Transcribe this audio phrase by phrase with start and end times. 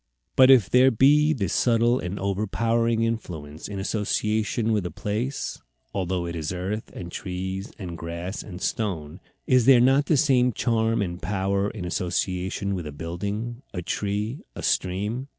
[0.35, 5.61] But if there be this subtle and over powering influence in association with a place,
[5.93, 10.53] although it is earth and trees and grass and stone, is there not the same
[10.53, 15.27] charm and power in association with a building, a tree, a stream?